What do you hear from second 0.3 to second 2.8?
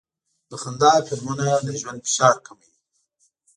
د خندا فلمونه د ژوند فشار کموي.